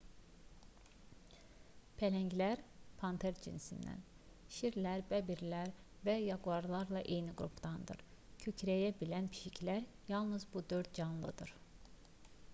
pələnglər 1.97 2.61
panter 3.01 3.35
cinsindən 3.47 3.99
şirlər 4.55 5.03
bəbirlər 5.11 5.69
və 6.07 6.15
yaquarlarla 6.27 7.03
eyni 7.17 7.35
qrupdandır. 7.43 8.01
kükrəyə 8.45 8.89
bilən 9.03 9.29
pişiklər 9.35 9.85
yalnız 10.15 10.49
bu 10.57 10.65
dörd 10.73 10.89
canlıdır 11.01 11.55